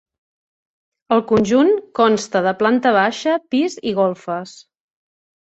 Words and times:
El 1.15 1.21
conjunt 1.31 1.69
consta 2.01 2.43
de 2.47 2.53
planta 2.63 2.95
baixa, 2.97 3.37
pis 3.55 3.79
i 3.93 3.97
golfes. 4.03 4.57